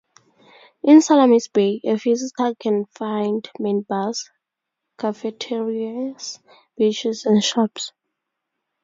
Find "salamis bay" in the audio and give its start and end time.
1.01-1.79